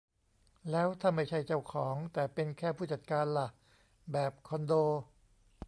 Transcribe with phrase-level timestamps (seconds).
[0.71, 3.47] แล้วถ้าไม่ใช่เจ้าของ แต่เป็นแค่ผู้จัดการล่ะ?
[4.11, 4.73] แบบคอนโด